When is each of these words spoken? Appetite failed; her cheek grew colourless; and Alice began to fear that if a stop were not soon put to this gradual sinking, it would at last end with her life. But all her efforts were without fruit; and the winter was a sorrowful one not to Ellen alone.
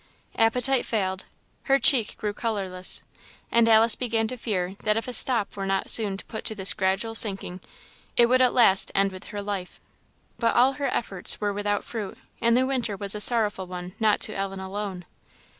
Appetite 0.35 0.83
failed; 0.83 1.25
her 1.65 1.77
cheek 1.77 2.17
grew 2.17 2.33
colourless; 2.33 3.03
and 3.51 3.69
Alice 3.69 3.93
began 3.93 4.27
to 4.29 4.35
fear 4.35 4.75
that 4.81 4.97
if 4.97 5.07
a 5.07 5.13
stop 5.13 5.55
were 5.55 5.67
not 5.67 5.91
soon 5.91 6.17
put 6.27 6.43
to 6.45 6.55
this 6.55 6.73
gradual 6.73 7.13
sinking, 7.13 7.61
it 8.17 8.25
would 8.25 8.41
at 8.41 8.51
last 8.55 8.91
end 8.95 9.11
with 9.11 9.25
her 9.25 9.43
life. 9.43 9.79
But 10.39 10.55
all 10.55 10.71
her 10.73 10.87
efforts 10.87 11.39
were 11.39 11.53
without 11.53 11.83
fruit; 11.83 12.17
and 12.41 12.57
the 12.57 12.65
winter 12.65 12.97
was 12.97 13.13
a 13.13 13.21
sorrowful 13.21 13.67
one 13.67 13.93
not 13.99 14.21
to 14.21 14.33
Ellen 14.33 14.59
alone. 14.59 15.05